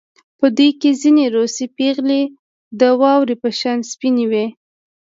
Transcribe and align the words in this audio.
په 0.39 0.47
دوی 0.57 0.69
کې 0.79 0.91
ځینې 1.01 1.25
روسۍ 1.35 1.65
پېغلې 1.77 2.21
د 2.79 2.81
واورې 2.99 3.35
په 3.41 3.49
شان 3.59 3.79
سپینې 3.91 4.25
وې 4.31 4.45